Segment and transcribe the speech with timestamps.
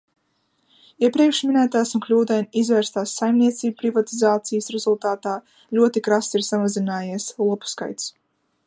[1.07, 5.37] Iepriekšminētās un kļūdaini izvērstās saimniecību privatizācijas rezultātā
[5.81, 8.15] ļoti krasi ir samazinājies lopu skaits.